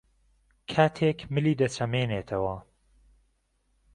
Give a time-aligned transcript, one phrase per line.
[0.71, 2.57] کاتێک ملی دەچەمێنێتەوە